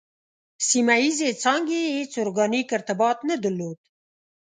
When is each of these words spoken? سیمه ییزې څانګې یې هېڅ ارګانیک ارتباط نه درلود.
سیمه 0.67 0.95
ییزې 1.03 1.29
څانګې 1.41 1.77
یې 1.83 1.91
هېڅ 1.97 2.11
ارګانیک 2.23 2.67
ارتباط 2.77 3.17
نه 3.29 3.35
درلود. 3.43 3.77